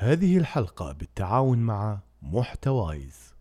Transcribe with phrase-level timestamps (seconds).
[0.00, 3.34] هذه الحلقة بالتعاون مع محتوايز.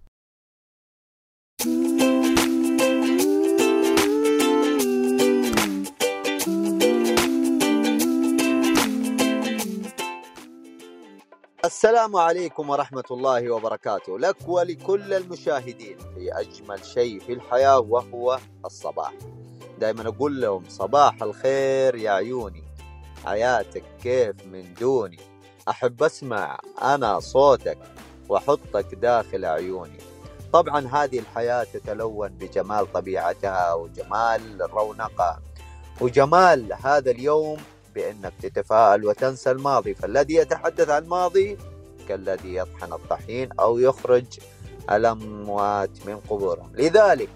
[11.66, 14.20] السلام عليكم ورحمة الله وبركاته.
[14.20, 19.14] لك ولكل المشاهدين في أجمل شيء في الحياة وهو الصباح.
[19.80, 22.64] دائما أقول لهم صباح الخير يا عيوني.
[23.26, 25.27] حياتك كيف من دوني.
[25.70, 27.77] أحب أسمع أنا صوتك
[28.30, 29.98] وأحطك داخل عيوني.
[30.53, 35.41] طبعا هذه الحياة تتلون بجمال طبيعتها وجمال رونقها.
[36.02, 37.58] وجمال هذا اليوم
[37.95, 39.94] بأنك تتفاءل وتنسى الماضي.
[39.94, 41.58] فالذي يتحدث عن الماضي
[42.08, 44.25] كالذي يطحن الطحين أو يخرج
[44.91, 46.72] الأموات من قبورهم.
[46.73, 47.30] لذلك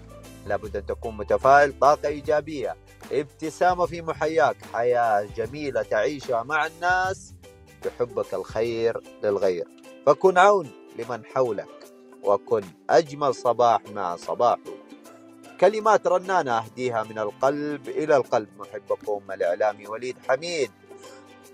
[0.46, 2.76] لابد أن تكون متفائل طاقة إيجابية
[3.12, 7.34] ابتسامة في محياك حياة جميلة تعيشها مع الناس
[7.86, 9.68] يحبك الخير للغير.
[10.06, 11.68] فكن عون لمن حولك
[12.22, 14.60] وكن أجمل صباح مع صباحه
[15.60, 18.48] كلمات رنانة أهديها من القلب إلى القلب.
[18.58, 20.70] محبكم الإعلامي وليد حميد.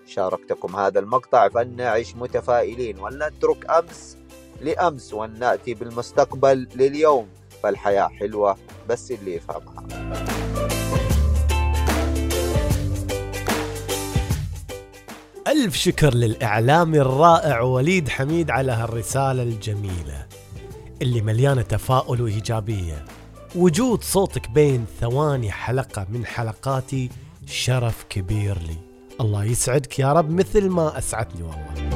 [0.06, 2.98] شاركتكم هذا المقطع فلنعيش متفائلين.
[3.00, 4.16] ولنترك أمس
[4.60, 7.28] لأمس ولنأتي بالمستقبل لليوم.
[7.62, 8.56] فالحياة حلوة
[8.88, 10.47] بس اللي يفهمها.
[15.48, 20.27] ألف شكر للإعلامي الرائع وليد حميد على هالرسالة الجميلة
[21.02, 23.04] اللي مليانة تفاؤل وإيجابية.
[23.54, 27.10] وجود صوتك بين ثواني حلقة من حلقاتي
[27.46, 28.76] شرف كبير لي.
[29.20, 31.88] الله يسعدك يا رب مثل ما أسعدني والله.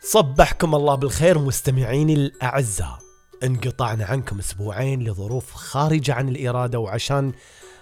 [0.00, 3.05] صبحكم الله بالخير مستمعيني الأعزاء.
[3.44, 7.32] انقطعنا عنكم أسبوعين لظروف خارجة عن الإرادة وعشان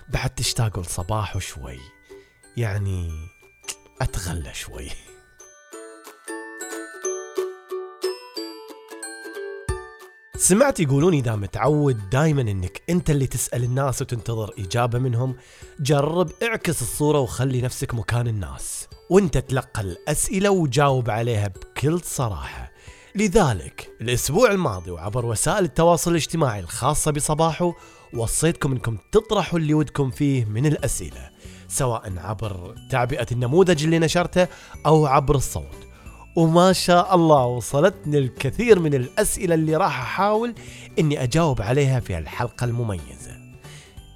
[0.08, 1.78] بعد تشتاقوا لصباح شوي
[2.56, 3.10] يعني
[4.00, 4.88] أتغلى شوي.
[10.36, 15.36] سمعت يقولون إذا متعود دايما إنك أنت اللي تسأل الناس وتنتظر إجابة منهم
[15.80, 22.73] جرب اعكس الصورة وخلي نفسك مكان الناس وانت تلقى الأسئلة وجاوب عليها بكل صراحة.
[23.16, 27.72] لذلك الأسبوع الماضي وعبر وسائل التواصل الاجتماعي الخاصة بصباحه
[28.14, 31.30] وصيتكم إنكم تطرحوا اللي ودكم فيه من الأسئلة
[31.68, 34.46] سواء عبر تعبئة النموذج اللي نشرته
[34.86, 35.88] أو عبر الصوت.
[36.36, 40.54] وما شاء الله وصلتني الكثير من الأسئلة اللي راح أحاول
[40.98, 43.36] إني أجاوب عليها في الحلقة المميزة.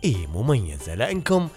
[0.04, 1.48] إيه مميزة لأنكم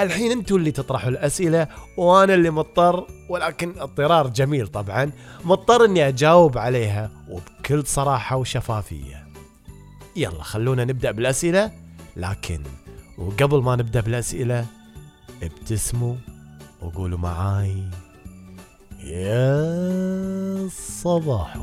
[0.00, 5.12] الحين أنتوا اللي تطرحوا الأسئلة وأنا اللي مضطر ولكن اضطرار جميل طبعا
[5.44, 9.28] مضطر إني أجاوب عليها وبكل صراحة وشفافية.
[10.16, 11.72] يلا خلونا نبدأ بالأسئلة.
[12.16, 12.62] لكن
[13.18, 14.66] وقبل ما نبدأ بالأسئلة
[15.42, 16.14] ابتسموا
[16.82, 17.82] وقولوا معاي.
[19.04, 20.68] يا
[21.02, 21.56] صباح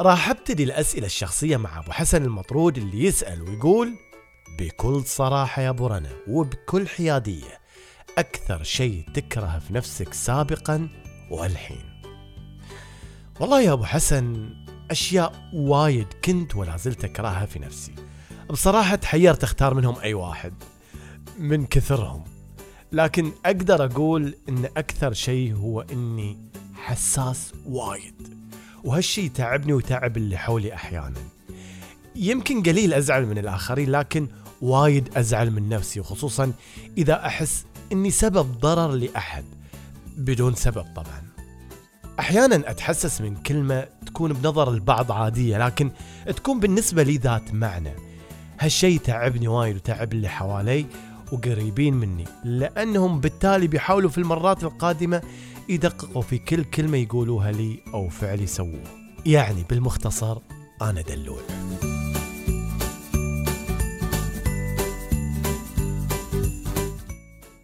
[0.00, 3.94] راح أبتدي الأسئلة الشخصية مع أبو حسن المطرود اللي يسأل ويقول
[4.58, 7.60] بكل صراحة يا أبو رنا وبكل حيادية
[8.18, 10.88] أكثر شيء تكره في نفسك سابقا
[11.30, 12.02] والحين.
[13.40, 14.54] والله يا أبو حسن
[14.90, 17.94] أشياء وايد كنت ولا زلت أكرهها في نفسي.
[18.50, 20.54] بصراحة تحيرت أختار منهم أي واحد
[21.38, 22.24] من كثرهم.
[22.92, 26.38] لكن أقدر أقول إن أكثر شيء هو إني
[26.74, 28.37] حساس وايد.
[28.88, 31.20] وهالشي تعبني وتعب اللي حولي أحيانا.
[32.16, 34.28] يمكن قليل أزعل من الآخرين لكن
[34.62, 36.52] وايد أزعل من نفسي وخصوصا
[36.98, 39.44] إذا أحس إني سبب ضرر لأحد
[40.16, 41.22] بدون سبب طبعا.
[42.20, 45.90] أحيانا أتحسس من كلمة تكون بنظر البعض عادية لكن
[46.26, 47.92] تكون بالنسبة لي ذات معنى.
[48.60, 50.86] هالشي تعبني وايد وتعب اللي حوالي
[51.32, 55.22] وقريبين مني لأنهم بالتالي بيحاولوا في المرات القادمة
[55.68, 58.84] يدققوا في كل كلمة يقولوها لي أو فعل يسووه.
[59.26, 60.38] يعني بالمختصر
[60.82, 61.42] أنا دلول.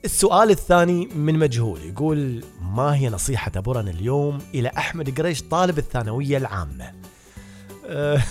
[0.05, 6.37] السؤال الثاني من مجهول يقول ما هي نصيحة أبورنا اليوم إلى أحمد قريش طالب الثانوية
[6.37, 6.93] العامة؟
[7.87, 8.23] أه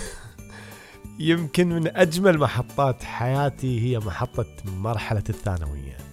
[1.18, 6.03] يمكن من أجمل محطات حياتي هي محطة مرحلة الثانوية.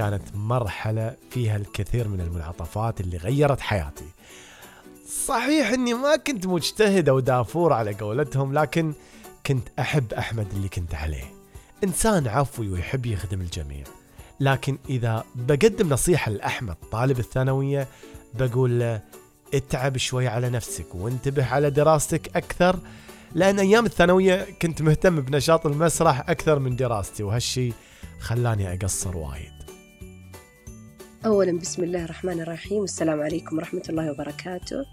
[0.00, 4.04] كانت مرحلة فيها الكثير من المنعطفات اللي غيرت حياتي.
[5.26, 8.92] صحيح إني ما كنت مجتهد أو دافور على قولتهم لكن
[9.46, 11.24] كنت أحب أحمد اللي كنت عليه.
[11.84, 13.84] إنسان عفوي ويحب يخدم الجميع.
[14.40, 17.88] لكن إذا بقدم نصيحة لأحمد طالب الثانوية
[18.34, 19.00] بقول له
[19.54, 22.78] اتعب شوي على نفسك وانتبه على دراستك أكثر
[23.34, 27.72] لأن أيام الثانوية كنت مهتم بنشاط المسرح أكثر من دراستي وهالشي
[28.20, 29.59] خلاني أقصر وايد.
[31.26, 32.80] أولا بسم الله الرحمن الرحيم.
[32.80, 34.86] والسلام عليكم ورحمة الله وبركاته.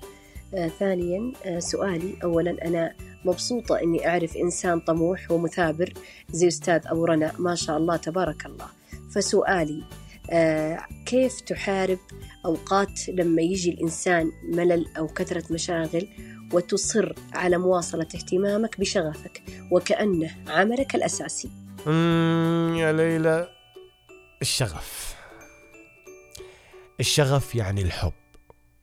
[0.54, 2.16] آه ثانيا آه سؤالي.
[2.24, 2.94] أولا أنا
[3.26, 5.94] مبسوطة أني أعرف إنسان طموح ومثابر
[6.30, 7.32] زي أستاذ أبو رنا.
[7.40, 8.68] ما شاء الله تبارك الله.
[9.16, 9.84] فسؤالي
[10.30, 12.00] آه كيف تحارب
[12.46, 16.08] أوقات لما يجي الإنسان ملل أو كثرة مشاغل
[16.54, 21.50] وتصر على مواصلة اهتمامك بشغفك وكأنه عملك الأساسي؟
[22.78, 23.50] يا ليلى
[24.42, 25.17] الشغف.
[27.00, 28.14] الشغف يعني الحب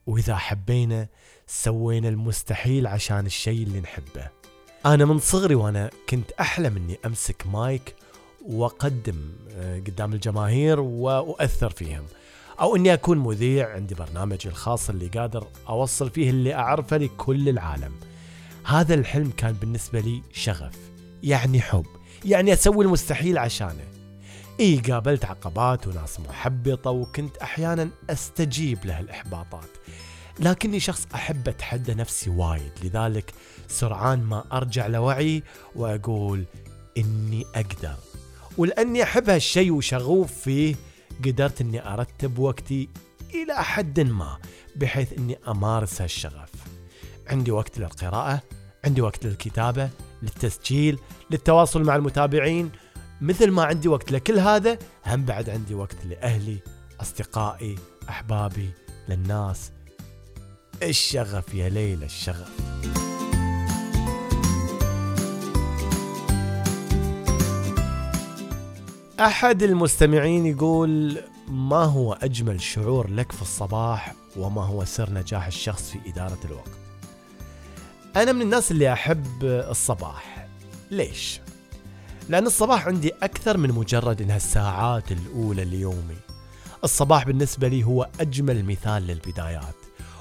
[0.07, 1.07] وإذا حبينا
[1.47, 4.29] سوينا المستحيل عشان الشيء اللي نحبه.
[4.85, 7.95] أنا من صغري وأنا كنت أحلم أني أمسك مايك
[8.45, 9.15] وأقدم
[9.51, 12.03] آه، قدام الجماهير وأؤثر فيهم
[12.59, 17.91] أو أني أكون مذيع عندي برنامجي الخاص اللي قادر أوصل فيه اللي أعرفه لكل العالم.
[18.65, 20.75] هذا الحلم كان بالنسبة لي شغف
[21.23, 21.85] يعني حب
[22.25, 23.94] يعني أسوي المستحيل عشانه.
[24.59, 29.69] إي قابلت عقبات وناس محبطة وكنت أحيانا أستجيب له الإحباطات.
[30.39, 33.33] لكني شخص أحب أتحدى نفسي وايد لذلك
[33.67, 35.43] سرعان ما أرجع لوعي
[35.75, 36.45] وأقول
[36.97, 37.95] إني أقدر.
[38.57, 40.75] ولأني أحب هالشيء وشغوف فيه
[41.25, 42.89] قدرت إني أرتب وقتي
[43.33, 44.37] إلى حد ما
[44.75, 46.51] بحيث إني أمارس هالشغف.
[47.27, 48.41] عندي وقت للقراءة
[48.85, 49.89] عندي وقت للكتابة
[50.23, 50.99] للتسجيل
[51.31, 52.71] للتواصل مع المتابعين
[53.21, 54.77] مثل ما عندي وقت لكل هذا
[55.07, 56.57] هم بعد عندي وقت لأهلي
[57.01, 57.75] أصدقائي
[58.09, 58.69] أحبابي
[59.09, 59.71] للناس.
[60.83, 62.51] الشغف يا ليلى الشغف.
[69.19, 71.17] أحد المستمعين يقول
[71.47, 76.71] ما هو أجمل شعور لك في الصباح وما هو سر نجاح الشخص في إدارة الوقت؟
[78.15, 80.47] أنا من الناس اللي أحب الصباح.
[80.91, 81.41] ليش؟
[82.29, 86.17] لأن الصباح عندي أكثر من مجرد إنها الساعات الأولى ليومي.
[86.83, 89.75] الصباح بالنسبة لي هو أجمل مثال للبدايات.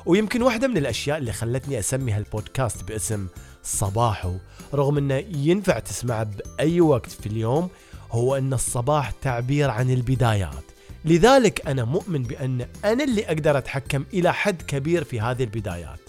[0.06, 3.26] ويمكن واحدة من الأشياء اللي خلتني أسمي هالبودكاست باسم
[3.62, 4.36] صباحو
[4.74, 7.68] رغم أنه ينفع تسمعه بأي وقت في اليوم
[8.10, 10.64] هو أن الصباح تعبير عن البدايات.
[11.04, 16.00] لذلك أنا مؤمن بأن أنا اللي أقدر أتحكم إلى حد كبير في هذه البدايات.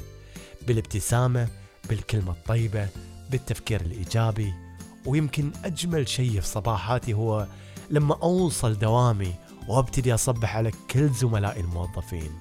[0.68, 1.48] بالابتسامة
[1.90, 2.88] بالكلمة الطيبة
[3.32, 4.65] بالتفكير الإيجابي
[5.06, 7.48] ويمكن أجمل شيء في صباحاتي هو
[7.90, 9.34] لما أوصل دوامي
[9.68, 12.32] وأبتدي أصبح على كل زملائي الموظفين.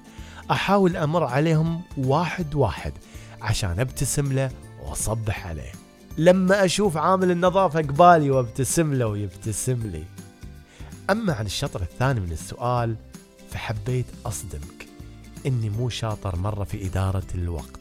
[0.51, 2.93] أحاول أمر عليهم واحد واحد
[3.41, 4.51] عشان أبتسم له
[4.83, 5.71] وأصبح عليه.
[6.17, 10.03] لما أشوف عامل النظافة قبالي وأبتسم له ويبتسم لي.
[11.09, 12.95] أما عن الشطر الثاني من السؤال
[13.51, 14.87] فحبيت أصدمك
[15.45, 17.79] إني مو شاطر مرة في إدارة الوقت.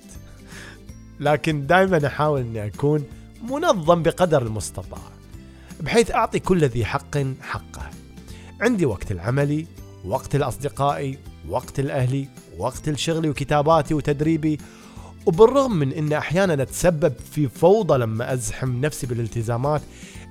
[1.20, 3.04] لكن دائما أحاول إني أكون
[3.50, 5.02] منظم بقدر المستطاع
[5.80, 7.90] بحيث أعطي كل ذي حق حقه.
[8.60, 9.66] عندي وقت العملي
[10.04, 11.18] وقت الأصدقائي
[11.48, 14.58] وقت الأهلي وقت الشغل وكتاباتي وتدريبي.
[15.26, 19.82] وبالرغم من أن أحيانا أتسبب في فوضى لما أزحم نفسي بالالتزامات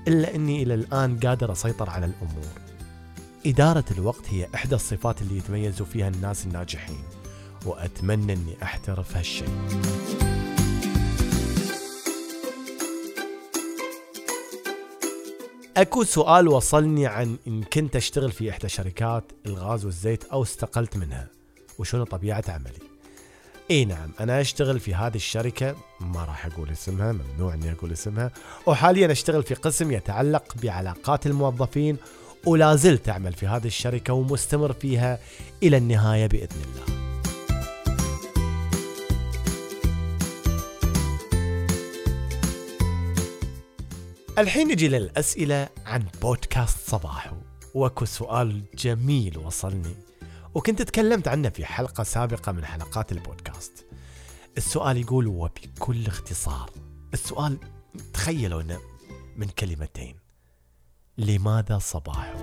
[0.08, 2.52] إلا أني إلى الآن قادر أسيطر على الأمور.
[3.46, 7.04] إدارة الوقت هي إحدى الصفات اللي يتميزوا فيها الناس الناجحين
[7.66, 9.50] وأتمنى أني أحترف هالشيء.
[15.78, 21.28] أكو سؤال وصلني عن إن كنت أشتغل في إحدى شركات الغاز والزيت أو استقلت منها
[21.80, 22.80] وشنو طبيعة عملي؟
[23.72, 28.32] إي نعم أنا أشتغل في هذه الشركة ما راح أقول اسمها ممنوع إني أقول اسمها
[28.66, 31.98] وحاليا أشتغل في قسم يتعلق بعلاقات الموظفين
[32.46, 35.20] ولا زلت أعمل في هذه الشركة ومستمر فيها
[35.64, 37.03] إلى النهاية بإذن الله.
[44.38, 47.36] الحين نجي للأسئلة عن بودكاست صباحو
[47.74, 49.96] وأكو سؤال جميل وصلني
[50.54, 53.86] وكنت تكلمت عنه في حلقة سابقة من حلقات البودكاست.
[54.58, 56.70] السؤال يقول وبكل اختصار
[57.14, 57.58] السؤال
[58.14, 58.80] تخيلوا إنه
[59.36, 60.16] من كلمتين
[61.18, 62.34] لماذا صباح؟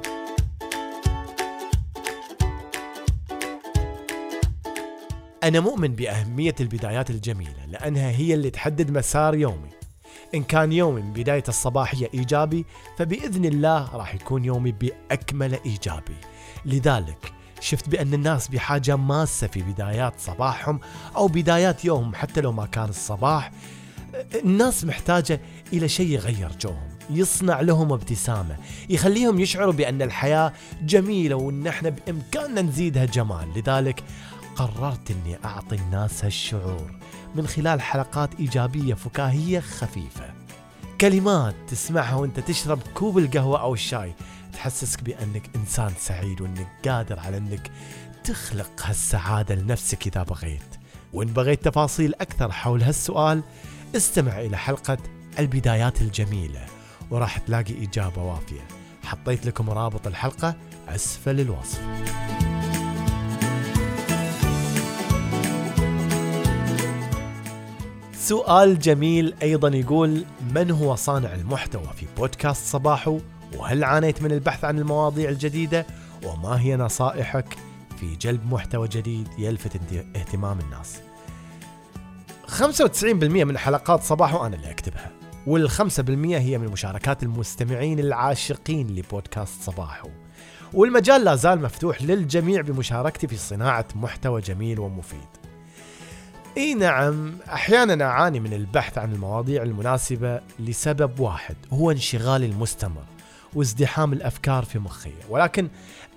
[5.43, 9.80] أنا مؤمن بأهمية البدايات الجميلة لأنها هي اللي تحدد مسار يومي.
[10.35, 12.67] إن كان يومي من بداية الصباحية إيجابي
[12.99, 16.17] فبإذن الله راح يكون يومي بأكمل إيجابي.
[16.65, 20.81] لذلك شفت بأن الناس بحاجة ماسة في بدايات صباحهم
[21.17, 23.53] أو بدايات يومهم حتى لو ما كان الصباح.
[24.35, 25.41] الناس محتاجة
[25.73, 28.57] إلى شيء يغير جوهم يصنع لهم ابتسامة
[28.89, 33.49] يخليهم يشعروا بأن الحياة جميلة وأن إحنا بإمكاننا نزيدها جمال.
[33.57, 34.05] لذلك
[34.57, 37.00] قررت إني أعطي الناس هالشعور.
[37.35, 40.35] من خلال حلقات إيجابية فكاهية خفيفة.
[41.01, 44.15] كلمات تسمعها وأنت تشرب كوب القهوة أو الشاي
[44.53, 47.71] تحسسك بأنك إنسان سعيد وأنك قادر على أنك
[48.25, 50.63] تخلق هالسعادة لنفسك إذا بغيت.
[51.13, 53.43] وإن بغيت تفاصيل أكثر حول هالسؤال
[53.97, 54.99] استمع إلى حلقة
[55.39, 56.67] البدايات الجميلة
[57.11, 58.69] وراح تلاقي إجابة وافية.
[59.05, 60.55] حطيت لكم رابط الحلقة
[60.89, 61.81] أسفل الوصف.
[68.31, 73.21] سؤال جميل أيضا يقول من هو صانع المحتوى في بودكاست صباحو؟
[73.57, 75.87] وهل عانيت من البحث عن المواضيع الجديدة؟
[76.27, 77.57] وما هي نصائحك
[77.97, 79.77] في جلب محتوى جديد يلفت
[80.17, 81.01] اهتمام الناس.
[82.47, 85.11] 95% من حلقات صباحو أنا اللي أكتبها
[85.47, 90.09] وال5% هي من مشاركات المستمعين العاشقين لبودكاست صباحو.
[90.73, 95.40] والمجال لا زال مفتوح للجميع بمشاركتي في صناعة محتوى جميل ومفيد.
[96.57, 103.05] إي نعم أحيانا أعاني من البحث عن المواضيع المناسبة لسبب واحد هو انشغالي المستمر
[103.55, 105.13] وازدحام الأفكار في مخي.
[105.29, 105.69] ولكن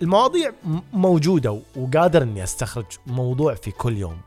[0.02, 0.52] المواضيع
[0.94, 4.18] موجودة وقادر إني أستخرج موضوع في كل يوم.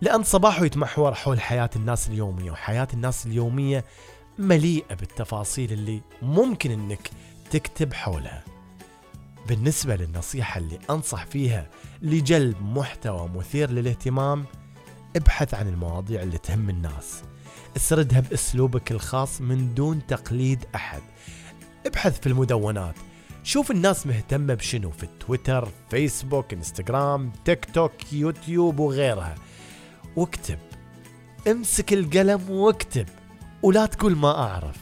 [0.00, 3.84] لأن صباحه يتمحور حول حياة الناس اليومية وحياة الناس اليومية
[4.38, 7.10] مليئة بالتفاصيل اللي ممكن إنك
[7.50, 8.44] تكتب حولها.
[9.48, 11.66] بالنسبة للنصيحة اللي أنصح فيها
[12.02, 14.44] لجلب محتوى مثير للاهتمام
[15.16, 17.22] ابحث عن المواضيع اللي تهم الناس.
[17.76, 21.02] اسردها بأسلوبك الخاص من دون تقليد أحد.
[21.86, 22.94] ابحث في المدونات.
[23.42, 29.34] شوف الناس مهتمة بشنو في تويتر فيسبوك إنستغرام تيك توك يوتيوب وغيرها.
[30.16, 30.58] واكتب.
[31.50, 33.06] امسك القلم واكتب.
[33.62, 34.76] ولا تقول ما أعرف.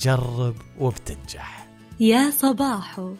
[0.00, 1.66] جرب وبتنجح.
[2.00, 3.14] يا صباحو.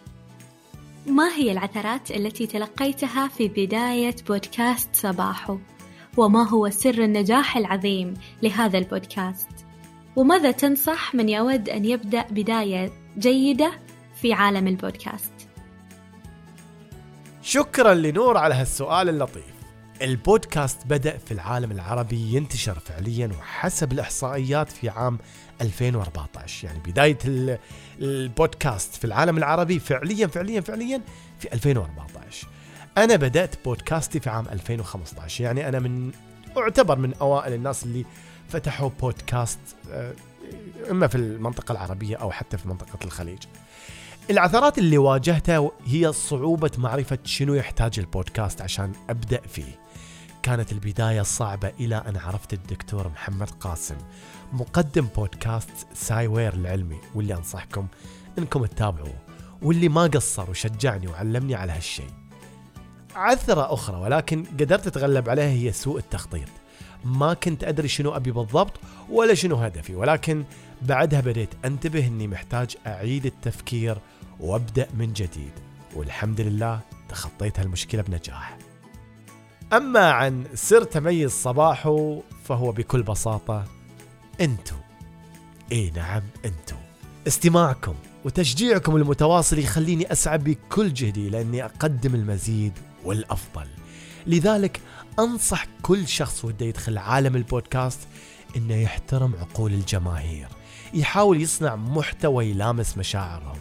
[1.06, 5.58] ما هي العثرات التي تلقيتها في بداية بودكاست صباحو؟
[6.16, 9.48] وما هو سر النجاح العظيم لهذا البودكاست؟
[10.16, 13.72] وماذا تنصح من يود أن يبدأ بداية جيدة
[14.20, 15.32] في عالم البودكاست؟
[17.42, 19.52] شكرا لنور على هالسؤال اللطيف
[20.02, 25.18] البودكاست بدأ في العالم العربي ينتشر فعليا وحسب الإحصائيات في عام
[25.60, 27.18] 2014 يعني بداية
[28.00, 31.00] البودكاست في العالم العربي فعليا فعليا فعليا
[31.38, 32.48] في 2014
[32.98, 36.12] أنا بدأت بودكاستي في عام 2015 يعني أنا من
[36.56, 38.04] أعتبر من أوائل الناس اللي
[38.48, 39.58] فتحوا بودكاست
[39.90, 40.14] آه،
[40.90, 43.38] إما في المنطقة العربية أو حتى في منطقة الخليج.
[44.30, 49.78] العثرات اللي واجهتها هي صعوبة معرفة شنو يحتاج البودكاست عشان أبدأ فيه.
[50.42, 53.96] كانت البداية صعبة إلى أن عرفت الدكتور محمد قاسم
[54.52, 57.86] مقدم بودكاست سايوير العلمي واللي أنصحكم
[58.38, 59.14] أنكم تتابعوه
[59.62, 62.21] واللي ما قصر وشجعني وعلمني على هالشيء.
[63.16, 66.48] عثرة أخرى ولكن قدرت أتغلب عليها هي سوء التخطيط.
[67.04, 68.72] ما كنت أدري شنو أبي بالضبط
[69.10, 70.44] ولا شنو هدفي ولكن
[70.82, 73.98] بعدها بديت أنتبه أني محتاج أعيد التفكير
[74.40, 75.52] وأبدأ من جديد.
[75.96, 78.58] والحمد لله تخطيت هالمشكلة بنجاح.
[79.72, 83.64] أما عن سر تميز صباحه فهو بكل بساطة
[84.40, 84.76] أنتو.
[85.72, 86.76] إي نعم أنتو.
[87.26, 92.72] استماعكم وتشجيعكم المتواصل يخليني أسعى بكل جهدي لأني أقدم المزيد
[93.04, 93.66] والأفضل.
[94.26, 94.80] لذلك
[95.18, 98.00] أنصح كل شخص وده يدخل عالم البودكاست
[98.56, 100.48] إنه يحترم عقول الجماهير
[100.94, 103.58] يحاول يصنع محتوى يلامس مشاعرهم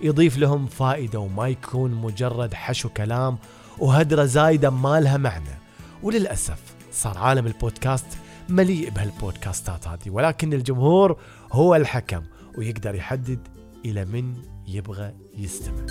[0.00, 3.38] يضيف لهم فائدة وما يكون مجرد حشو كلام
[3.78, 5.58] وهدرة زايدة ما لها معنى.
[6.02, 6.58] وللأسف
[6.92, 8.06] صار عالم البودكاست
[8.48, 11.16] مليء بهالبودكاستات هذه ولكن الجمهور
[11.52, 12.22] هو الحكم
[12.58, 13.48] ويقدر يحدد
[13.84, 14.34] إلى من
[14.66, 15.86] يبغى يستمع.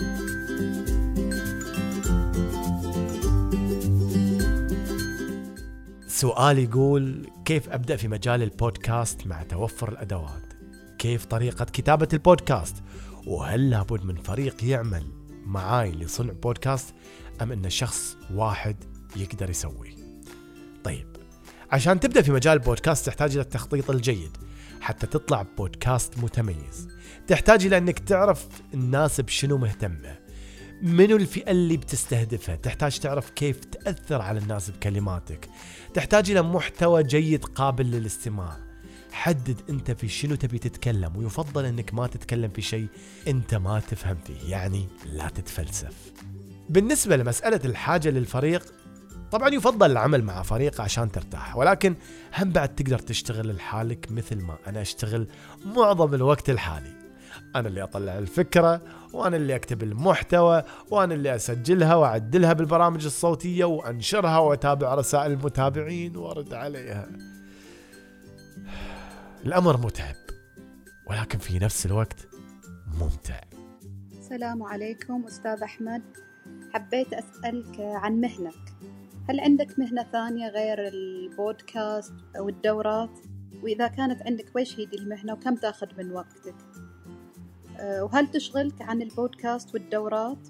[6.15, 10.53] سؤال يقول كيف أبدأ في مجال البودكاست مع توفر الأدوات؟
[10.99, 12.75] كيف طريقة كتابة البودكاست؟
[13.27, 15.03] وهل لابد من فريق يعمل
[15.45, 16.93] معاي لصنع بودكاست
[17.41, 18.75] أم أن شخص واحد
[19.15, 19.95] يقدر يسوي؟
[20.83, 21.07] طيب
[21.71, 24.37] عشان تبدأ في مجال البودكاست تحتاج إلى التخطيط الجيد
[24.81, 26.87] حتى تطلع بودكاست متميز.
[27.27, 30.24] تحتاج إلى أنك تعرف الناس بشنو مهتمة
[30.81, 35.49] منو الفئة اللي بتستهدفها؟ تحتاج تعرف كيف تأثر على الناس بكلماتك.
[35.93, 38.57] تحتاج إلى محتوى جيد قابل للاستماع.
[39.11, 42.87] حدد أنت في شنو تبي تتكلم ويفضل إنك ما تتكلم في شيء
[43.27, 45.93] أنت ما تفهم فيه يعني لا تتفلسف.
[46.69, 48.73] بالنسبة لمسألة الحاجة للفريق
[49.31, 51.95] طبعا يفضل العمل مع فريق عشان ترتاح ولكن
[52.37, 55.27] هم بعد تقدر تشتغل لحالك مثل ما أنا أشتغل
[55.65, 57.04] معظم الوقت الحالي.
[57.55, 58.81] أنا اللي أطلع الفكرة
[59.13, 66.53] وأنا اللي أكتب المحتوى وأنا اللي أسجلها وأعدلها بالبرامج الصوتية وأنشرها وأتابع رسائل المتابعين وأرد
[66.53, 67.07] عليها.
[69.45, 70.15] الأمر متعب
[71.07, 72.27] ولكن في نفس الوقت
[72.99, 73.41] ممتع.
[74.11, 76.01] السلام عليكم أستاذ أحمد.
[76.73, 78.75] حبيت أسألك عن مهنك.
[79.29, 83.19] هل عندك مهنة ثانية غير البودكاست أو الدورات؟
[83.63, 86.55] وإذا كانت عندك وش هي دي المهنة؟ وكم تاخذ من وقتك؟
[87.79, 90.47] أه، وهل تشغلك عن البودكاست والدورات؟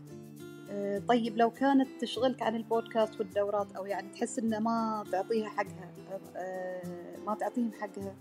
[0.70, 5.90] أه، طيب لو كانت تشغلك عن البودكاست والدورات أو يعني تحس إنه ما تعطيها حقها
[6.36, 8.16] أه، ما تعطيهم حقها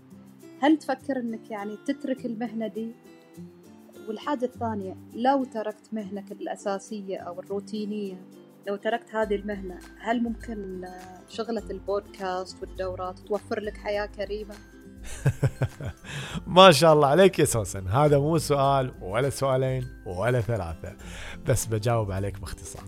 [0.61, 2.91] هل تفكر إنك يعني تترك المهنة دي
[4.07, 8.15] والحاجة الثانية لو تركت مهنك الأساسية أو الروتينية
[8.67, 10.87] لو تركت هذه المهنة هل ممكن
[11.27, 14.55] شغلة البودكاست والدورات توفر لك حياة كريمة؟
[16.47, 17.87] ما شاء الله عليك يا سوسن.
[17.87, 20.95] هذا مو سؤال ولا سؤالين ولا ثلاثة.
[21.47, 22.83] بس بجاوب عليك باختصار.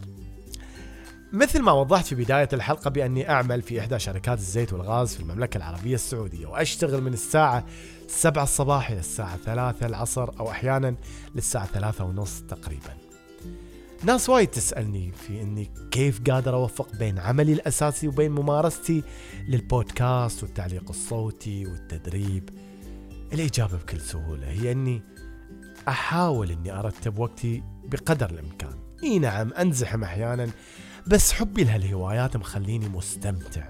[1.33, 5.57] مثل ما وضحت في بداية الحلقة بأني أعمل في إحدى شركات الزيت والغاز في المملكة
[5.57, 7.65] العربية السعودية وأشتغل من الساعة
[8.07, 10.95] 7 الصباح إلى الساعة 3 العصر أو أحيانا
[11.35, 13.06] للساعة 3 ونص تقريبا.
[14.03, 19.03] ناس وايد تسألني في أني كيف قادر أوفق بين عملي الأساسي وبين ممارستي
[19.47, 22.49] للبودكاست والتعليق الصوتي والتدريب.
[23.33, 25.01] الإجابة بكل سهولة هي أني
[25.87, 28.79] أحاول أني أرتب وقتي بقدر الإمكان.
[29.03, 30.49] إي نعم أنزحم أحيانا
[31.07, 33.69] بس حبي لهالهوايات مخليني مستمتع.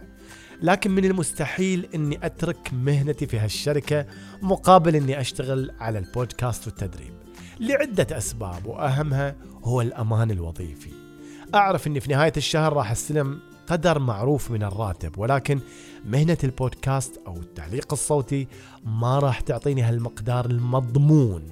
[0.62, 4.06] لكن من المستحيل إني أترك مهنتي في هالشركة
[4.42, 7.17] مقابل إني أشتغل على البودكاست والتدريب.
[7.60, 10.90] لعدة أسباب وأهمها هو الأمان الوظيفي.
[11.56, 15.60] أعرف إني في نهاية الشهر راح أستلم قدر معروف من الراتب ولكن
[16.06, 18.48] مهنة البودكاست أو التعليق الصوتي
[18.86, 21.44] ما راح تعطيني هالمقدار المضمون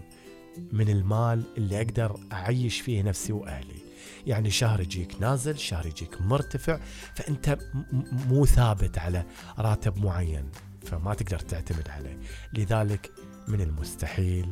[0.72, 3.86] من المال اللي أقدر أعيش فيه نفسي وأهلي.
[4.28, 6.80] يعني شهر يجيك نازل شهر يجيك مرتفع
[7.16, 7.58] فأنت
[8.30, 9.24] مو ثابت على
[9.60, 10.50] راتب معين
[10.86, 12.20] فما تقدر تعتمد عليه.
[12.54, 13.12] لذلك
[13.48, 14.48] من المستحيل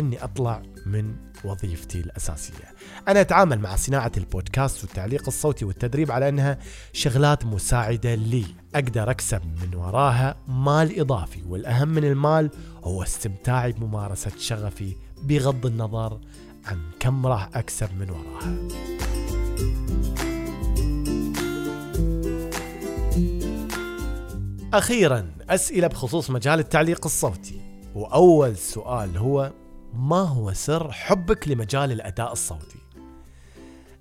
[0.00, 1.14] إني أطلع من
[1.44, 2.74] وظيفتي الأساسية.
[3.08, 6.58] أنا أتعامل مع صناعة البودكاست والتعليق الصوتي والتدريب على أنها
[6.92, 8.44] شغلات مساعدة لي،
[8.74, 12.50] أقدر أكسب من وراها مال إضافي، والأهم من المال
[12.84, 16.20] هو استمتاعي بممارسة شغفي بغض النظر
[16.66, 18.68] عن كم راح أكسب من وراها.
[24.74, 27.60] أخيرا أسئلة بخصوص مجال التعليق الصوتي
[27.94, 29.52] وأول سؤال هو
[29.94, 32.78] ما هو سر حبك لمجال الأداء الصوتي؟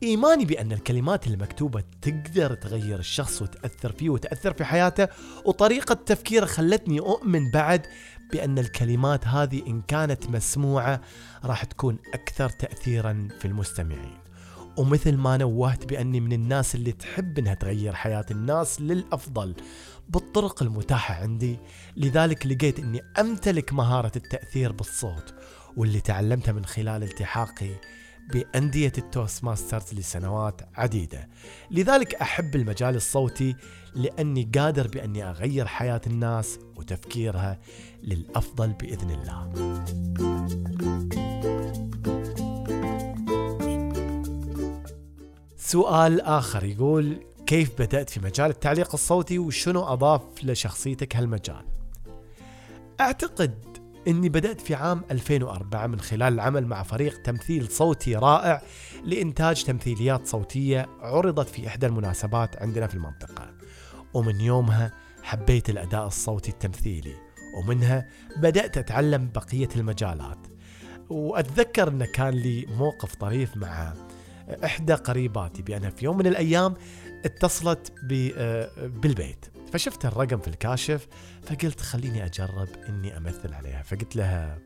[0.04, 5.08] إيماني بأن الكلمات المكتوبة تقدر تغير الشخص وتأثر فيه وتأثر في حياته
[5.45, 7.88] وطريقة تفكيره خلتني أؤمن بعد
[8.32, 11.02] بأن الكلمات هذه إن كانت مسموعة
[11.43, 14.17] راح تكون أكثر تأثيرا في المستمعين
[14.78, 19.56] ومثل ما نوهت بأني من الناس اللي تحب أنها تغير حياة الناس للأفضل
[20.10, 21.60] بالطرق المتاحة عندي
[21.97, 25.34] لذلك لقيت أني أمتلك مهارة التأثير بالصوت
[25.78, 27.72] واللي تعلمتها من خلال التحاقي
[28.34, 31.30] بأندية ال Toastmasters لسنوات عديدة.
[31.72, 33.56] لذلك أحب المجال الصوتي
[33.96, 37.60] لأني قادر بأني أغير حياة الناس وتفكيرها
[38.04, 39.54] للأفضل بإذن الله.
[45.58, 51.66] سؤال آخر يقول كيف بدأت في مجال التعليق الصوتي وشنو أضاف لشخصيتك هالمجال؟
[53.00, 53.77] أعتقد
[54.08, 58.62] أني بدأت في عام 2004 من خلال العمل مع فريق تمثيل صوتي رائع
[59.04, 63.54] لإنتاج تمثيليات صوتية عرضت في إحدى المناسبات عندنا في المنطقة.
[64.13, 64.91] ومن يومها
[65.24, 67.15] حبيت الأداء الصوتي التمثيلي
[67.58, 70.48] ومنها بدأت أتعلم بقية المجالات.
[71.10, 73.93] وأتذكر أنه كان لي موقف طريف مع
[74.65, 76.74] إحدى قريباتي بأنها في يوم من الأيام
[77.26, 77.93] اتصلت
[78.80, 79.46] بالبيت.
[79.73, 81.08] فشفت الرقم في الكاشف
[81.43, 83.84] فقلت خليني أجرب إني أمثل عليها.
[83.84, 84.60] فقلت لها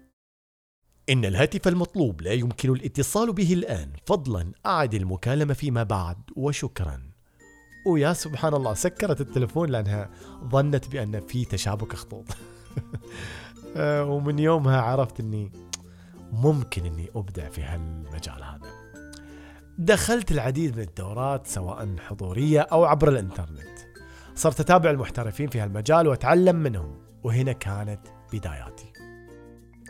[1.09, 3.91] إن الهاتف المطلوب لا يمكن الاتصال به الآن.
[4.05, 7.01] فضلا أعد المكالمة فيما بعد وشكرا.
[7.87, 10.09] ويا سبحان الله سكرت التلفون لأنها
[10.43, 12.25] ظنت بأن في تشابك خطوط.
[14.11, 15.51] ومن يومها عرفت أني
[16.31, 18.81] ممكن أني أبدع في هالمجال هذا.
[19.77, 23.80] دخلت العديد من الدورات سواء حضورية أو عبر الإنترنت.
[24.41, 27.99] صرت أتابع المحترفين في هالمجال وأتعلم منهم وهنا كانت
[28.33, 28.93] بداياتي.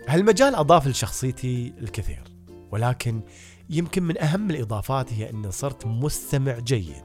[0.08, 2.24] هالمجال أضاف لشخصيتي الكثير
[2.72, 3.22] ولكن
[3.70, 7.04] يمكن من أهم الإضافات هي أني صرت مستمع جيد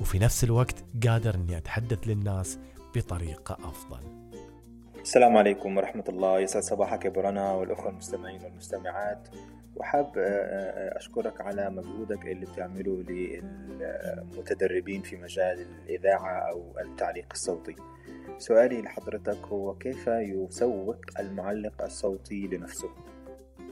[0.00, 2.58] وفي نفس الوقت قادر أني أتحدث للناس
[2.94, 4.00] بطريقة أفضل.
[5.00, 6.40] السلام عليكم ورحمة الله.
[6.40, 9.28] يسعد صباحك يا برنا والأخوة المستمعين والمستمعات.
[9.76, 17.76] وحاب آه، آه، أشكرك على مجهودك اللي بتعمله للمتدربين في مجال الإذاعة أو التعليق الصوتي.
[18.38, 22.88] سؤالي لحضرتك هو كيف يسوق المعلق الصوتي لنفسه؟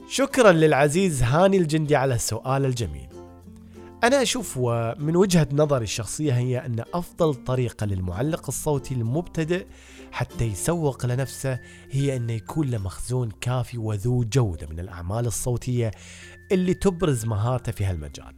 [0.07, 3.24] شكرا للعزيز هاني الجندي على السؤال الجميل.
[4.05, 9.65] أنا أشوف ومن وجهة نظري الشخصية هي أن أفضل طريقة للمعلق الصوتي المبتدئ
[10.11, 11.59] حتى يسوق لنفسه
[11.91, 15.91] هي أنه يكون له مخزون كافي وذو جودة من الأعمال الصوتية
[16.51, 18.35] اللي تبرز مهارته في هالمجال.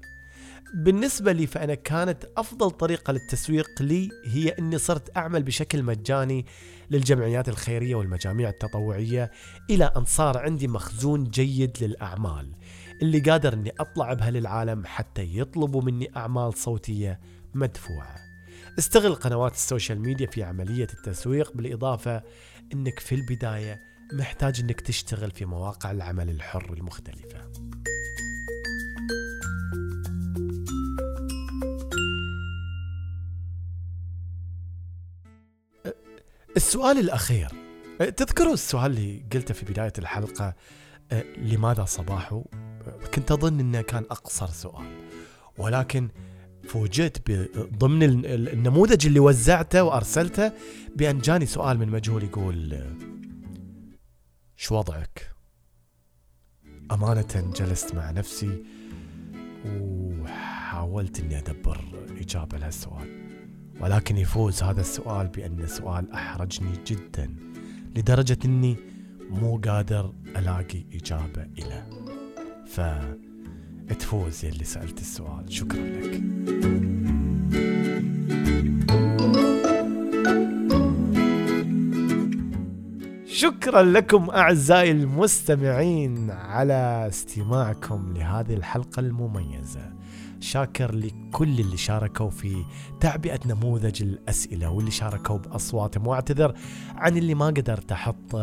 [0.74, 6.46] بالنسبة لي فأنا كانت أفضل طريقة للتسويق لي هي أني صرت أعمل بشكل مجاني
[6.92, 9.32] للجمعيات الخيرية والمجاميع التطوعية
[9.70, 12.52] إلى أن صار عندي مخزون جيد للأعمال.
[13.02, 17.20] اللي قادر أني أطلع بها للعالم حتى يطلبوا مني أعمال صوتية
[17.54, 18.16] مدفوعة.
[18.80, 22.24] استغل قنوات ال social media في عملية التسويق بالإضافة
[22.74, 23.80] أنك في البداية
[24.14, 27.52] محتاج أنك تشتغل في مواقع العمل الحر المختلفة.
[36.58, 37.50] السؤال الأخير.
[38.00, 40.56] تذكروا السؤال اللي قلته في بداية الحلقة
[41.38, 42.46] لماذا صباحو؟
[43.14, 44.86] كنت أظن أنه كان أقصر سؤال.
[45.58, 46.10] ولكن
[46.68, 47.32] فوجئت
[47.78, 50.52] ضمن النموذج اللي وزعته وأرسلته
[50.96, 52.86] بأن جاني سؤال من مجهول يقول
[54.56, 55.32] شو وضعك؟
[56.92, 58.64] أمانة جلست مع نفسي
[59.66, 61.82] وحاولت أني أدبر
[62.22, 63.28] إجابة لهالسؤال.
[63.80, 67.36] ولكن يفوز هذا السؤال بأنه سؤال أحرجني جدا
[67.96, 68.76] لدرجة أني
[69.30, 72.07] مو قادر ألاقي إجابة إلى
[72.68, 72.82] ف
[74.00, 75.54] تفوز يلي سألت السؤال.
[75.54, 76.22] شكرا لك.
[83.26, 89.94] شكرا لكم أعزائي المستمعين على استماعكم لهذه الحلقة المميزة.
[90.40, 92.64] شاكر لكل اللي شاركوا في
[93.00, 96.08] تعبئة نموذج الأسئلة واللي شاركوا بأصواتهم.
[96.08, 96.54] وأعتذر
[96.96, 98.36] عن اللي ما قدرت أحط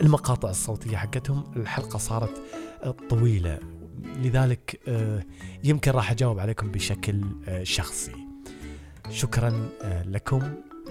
[0.00, 1.44] المقاطع الصوتية حقتهم.
[1.56, 2.42] الحلقة صارت
[3.08, 3.58] طويلة.
[4.22, 4.80] لذلك
[5.64, 7.24] يمكن راح أجاوب عليكم بشكل
[7.62, 8.12] شخصي.
[9.10, 9.68] شكرا
[10.06, 10.42] لكم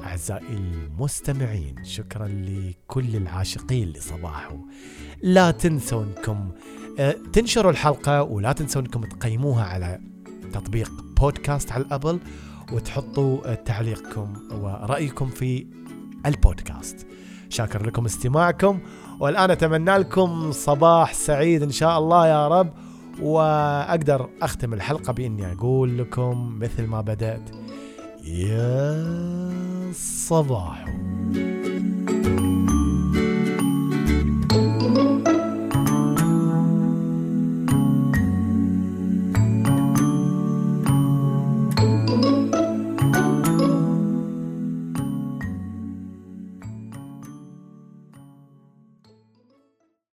[0.04, 1.84] أعزائي المستمعين.
[1.84, 4.58] شكرا لكل العاشقين لصباحو
[5.22, 6.52] لا تنسوا أنكم
[7.34, 10.02] تنشروا الحلقة ولا تنسوا أنكم تقيموها على
[10.54, 12.19] تطبيق بودكاست على الأبل
[12.72, 15.67] وتحطوا تعليقكم ورأيكم في
[16.26, 17.08] البودكاست.
[17.54, 18.80] شاكر لكم استماعكم
[19.20, 22.70] والآن أتمنى لكم صباح سعيد إن شاء الله يا رب
[23.22, 27.50] وأقدر أختم الحلقة بإني أقول لكم مثل ما بدأت.
[28.24, 29.04] يا
[30.28, 30.86] صباح.